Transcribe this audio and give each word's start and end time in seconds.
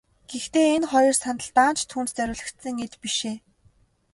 Гэхдээ 0.29 0.67
энэ 0.75 0.87
хоёр 0.93 1.15
сандал 1.21 1.49
даанч 1.57 1.79
түүнд 1.89 2.09
зориулагдсан 2.17 2.75
эд 2.85 2.93
биш 3.01 3.17
ээ. 3.31 3.37